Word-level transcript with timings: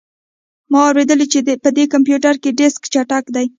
ما 0.71 0.79
اوریدلي 0.87 1.25
چې 1.33 1.39
په 1.63 1.69
دې 1.77 1.85
کمپیوټر 1.93 2.35
کې 2.43 2.49
ډیسک 2.59 2.81
چټک 2.93 3.25
دی 3.35 3.45